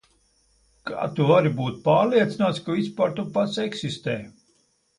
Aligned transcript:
Kā 0.91 1.03
tu 1.19 1.27
vari 1.31 1.51
būt 1.59 1.77
pārliecināts, 1.85 2.63
ka 2.69 2.79
vispār 2.81 3.17
tu 3.21 3.29
pats 3.39 3.63
eksistē? 3.69 4.21